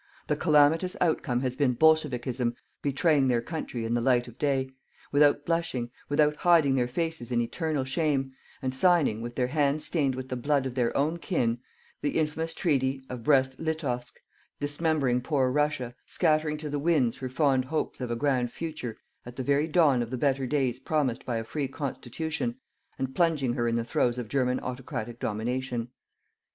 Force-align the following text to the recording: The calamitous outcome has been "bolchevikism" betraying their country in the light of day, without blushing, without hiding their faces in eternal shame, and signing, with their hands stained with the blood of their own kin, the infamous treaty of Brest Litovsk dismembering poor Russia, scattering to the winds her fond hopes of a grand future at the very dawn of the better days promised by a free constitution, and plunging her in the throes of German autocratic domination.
The 0.25 0.35
calamitous 0.35 0.95
outcome 0.99 1.41
has 1.41 1.55
been 1.55 1.75
"bolchevikism" 1.75 2.55
betraying 2.81 3.27
their 3.27 3.39
country 3.39 3.85
in 3.85 3.93
the 3.93 4.01
light 4.01 4.27
of 4.27 4.39
day, 4.39 4.71
without 5.11 5.45
blushing, 5.45 5.91
without 6.09 6.37
hiding 6.37 6.73
their 6.73 6.87
faces 6.87 7.31
in 7.31 7.39
eternal 7.39 7.83
shame, 7.83 8.31
and 8.63 8.73
signing, 8.73 9.21
with 9.21 9.35
their 9.35 9.45
hands 9.45 9.85
stained 9.85 10.15
with 10.15 10.27
the 10.29 10.35
blood 10.35 10.65
of 10.65 10.73
their 10.73 10.97
own 10.97 11.17
kin, 11.19 11.59
the 12.01 12.17
infamous 12.17 12.55
treaty 12.55 13.03
of 13.09 13.21
Brest 13.23 13.59
Litovsk 13.59 14.19
dismembering 14.59 15.21
poor 15.21 15.51
Russia, 15.51 15.93
scattering 16.07 16.57
to 16.57 16.69
the 16.71 16.79
winds 16.79 17.17
her 17.17 17.29
fond 17.29 17.65
hopes 17.65 18.01
of 18.01 18.09
a 18.09 18.15
grand 18.15 18.51
future 18.51 18.97
at 19.23 19.35
the 19.35 19.43
very 19.43 19.67
dawn 19.67 20.01
of 20.01 20.09
the 20.09 20.17
better 20.17 20.47
days 20.47 20.79
promised 20.79 21.27
by 21.27 21.37
a 21.37 21.43
free 21.43 21.67
constitution, 21.67 22.55
and 22.97 23.13
plunging 23.13 23.53
her 23.53 23.67
in 23.67 23.75
the 23.75 23.85
throes 23.85 24.17
of 24.17 24.27
German 24.27 24.59
autocratic 24.61 25.19
domination. 25.19 25.89